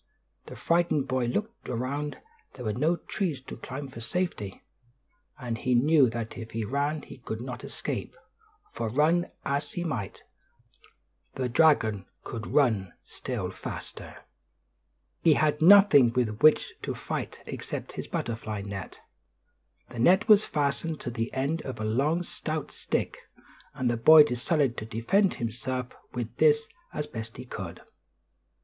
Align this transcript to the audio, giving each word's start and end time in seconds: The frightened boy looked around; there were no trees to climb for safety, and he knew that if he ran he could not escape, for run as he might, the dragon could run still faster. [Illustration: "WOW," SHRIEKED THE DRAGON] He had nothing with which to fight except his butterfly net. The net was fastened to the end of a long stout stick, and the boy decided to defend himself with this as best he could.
The 0.47 0.55
frightened 0.55 1.07
boy 1.07 1.27
looked 1.27 1.69
around; 1.69 2.17
there 2.53 2.65
were 2.65 2.73
no 2.73 2.95
trees 2.95 3.39
to 3.41 3.55
climb 3.55 3.87
for 3.87 3.99
safety, 3.99 4.63
and 5.37 5.59
he 5.59 5.75
knew 5.75 6.09
that 6.09 6.35
if 6.39 6.49
he 6.53 6.65
ran 6.65 7.03
he 7.03 7.17
could 7.19 7.39
not 7.39 7.63
escape, 7.63 8.15
for 8.71 8.89
run 8.89 9.29
as 9.45 9.73
he 9.73 9.83
might, 9.83 10.23
the 11.35 11.47
dragon 11.47 12.07
could 12.23 12.47
run 12.47 12.93
still 13.03 13.51
faster. 13.51 14.17
[Illustration: 15.23 15.23
"WOW," 15.23 15.23
SHRIEKED 15.23 15.23
THE 15.23 15.31
DRAGON] 15.31 15.35
He 15.35 15.45
had 15.45 15.69
nothing 16.09 16.13
with 16.13 16.39
which 16.41 16.73
to 16.81 16.95
fight 16.95 17.43
except 17.45 17.91
his 17.91 18.07
butterfly 18.07 18.63
net. 18.63 18.97
The 19.89 19.99
net 19.99 20.27
was 20.27 20.47
fastened 20.47 20.99
to 21.01 21.11
the 21.11 21.31
end 21.31 21.61
of 21.61 21.79
a 21.79 21.85
long 21.85 22.23
stout 22.23 22.71
stick, 22.71 23.19
and 23.75 23.87
the 23.87 23.97
boy 23.97 24.23
decided 24.23 24.77
to 24.77 24.85
defend 24.85 25.35
himself 25.35 25.95
with 26.11 26.37
this 26.37 26.67
as 26.91 27.05
best 27.05 27.37
he 27.37 27.45
could. 27.45 27.81